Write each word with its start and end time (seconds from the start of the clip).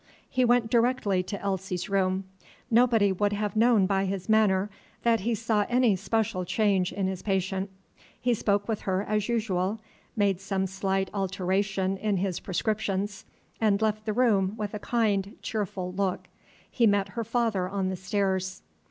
He 0.27 0.43
went 0.43 0.71
directly 0.71 1.21
to 1.21 1.39
Elsie's 1.39 1.87
room. 1.87 2.23
Nobody 2.71 3.11
would 3.11 3.33
have 3.33 3.55
known 3.55 3.85
by 3.85 4.05
his 4.05 4.27
manner 4.27 4.71
that 5.03 5.19
he 5.19 5.35
saw 5.35 5.63
any 5.69 5.95
special 5.95 6.43
change 6.43 6.91
in 6.91 7.05
his 7.05 7.21
patient. 7.21 7.69
He 8.19 8.33
spoke 8.33 8.67
with 8.67 8.81
her 8.81 9.03
as 9.03 9.29
usual, 9.29 9.79
made 10.15 10.41
some 10.41 10.65
slight 10.65 11.11
alteration 11.13 11.97
in 11.97 12.17
his 12.17 12.39
prescriptions, 12.39 13.25
and 13.59 13.79
left 13.79 14.05
the 14.07 14.13
room 14.13 14.55
with 14.57 14.73
a 14.73 14.79
kind, 14.79 15.35
cheerful 15.43 15.93
look. 15.93 16.27
He 16.71 16.87
met 16.87 17.09
her 17.09 17.23
father 17.23 17.69
on 17.69 17.89
the 17.89 17.95
stairs. 17.95 18.63